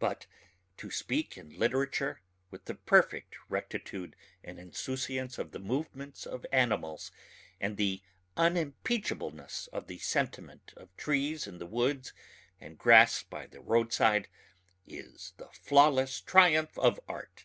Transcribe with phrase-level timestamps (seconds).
[0.00, 0.26] But
[0.78, 7.12] to speak in literature with the perfect rectitude and insouciance of the movements of animals
[7.60, 8.02] and the
[8.36, 12.12] unimpeachableness of the sentiment of trees in the woods
[12.60, 14.26] and grass by the roadside
[14.88, 17.44] is the flawless triumph of art.